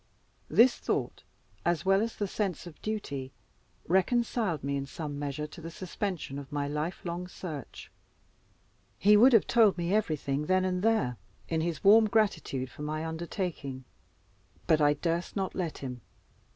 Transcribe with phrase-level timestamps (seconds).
[0.49, 1.21] This thought,
[1.63, 3.31] as well as the sense of duty,
[3.87, 7.91] reconciled me in some measure to the suspension of my life long search.
[8.97, 11.17] He would have told me everything then and there,
[11.49, 13.83] in his warm gratitude for my undertaking;
[14.65, 16.01] but I durst not let him.